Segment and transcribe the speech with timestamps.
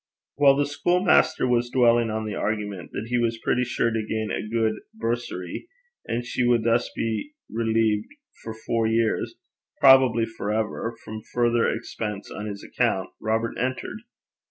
[0.37, 4.03] While the school master was dwelling on the argument that he was pretty sure to
[4.03, 5.67] gain a good bursary,
[6.07, 8.07] and she would thus be relieved
[8.41, 9.35] for four years,
[9.79, 13.99] probably for ever, from further expense on his account, Robert entered.